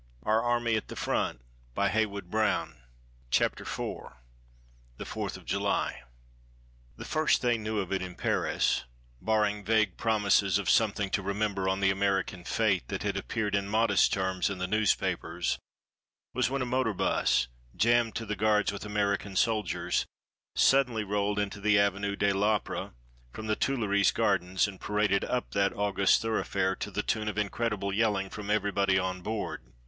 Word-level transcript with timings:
Meanwhile, 0.25 0.57
of 0.65 0.87
the 0.87 0.95
doings 0.95 1.37
in 1.77 2.25
Paris 2.31 2.73
CHAPTER 3.29 3.61
IV 3.61 4.13
THE 4.97 5.05
FOURTH 5.05 5.37
OF 5.37 5.45
JULY 5.45 6.01
The 6.97 7.05
first 7.05 7.43
they 7.43 7.55
knew 7.59 7.77
of 7.77 7.93
it 7.93 8.01
in 8.01 8.15
Paris 8.15 8.85
barring 9.21 9.63
vague 9.63 9.97
promises 9.97 10.57
of 10.57 10.71
"something 10.71 11.11
to 11.11 11.21
remember" 11.21 11.69
on 11.69 11.81
the 11.81 11.91
American 11.91 12.43
fête 12.43 12.81
that 12.87 13.03
had 13.03 13.15
appeared 13.15 13.53
in 13.53 13.69
modest 13.69 14.11
items 14.17 14.49
in 14.49 14.57
the 14.57 14.65
newspapers 14.65 15.59
was 16.33 16.49
when 16.49 16.63
a 16.63 16.65
motor 16.65 16.95
bus, 16.95 17.47
jammed 17.75 18.15
to 18.15 18.25
the 18.25 18.35
guards 18.35 18.71
with 18.71 18.83
American 18.83 19.35
soldiers, 19.35 20.07
suddenly 20.55 21.03
rolled 21.03 21.37
into 21.37 21.61
the 21.61 21.77
Avenue 21.77 22.15
de 22.15 22.33
l'Opéra 22.35 22.93
from 23.31 23.45
the 23.45 23.55
Tuileries 23.55 24.09
Gardens, 24.09 24.67
and 24.67 24.81
paraded 24.81 25.23
up 25.25 25.51
that 25.51 25.73
august 25.73 26.23
thoroughfare 26.23 26.75
to 26.77 26.89
the 26.89 27.03
tune 27.03 27.27
of 27.27 27.37
incredible 27.37 27.93
yelling 27.93 28.31
from 28.31 28.49
everybody 28.49 28.97
on 28.97 29.21
board. 29.21 29.61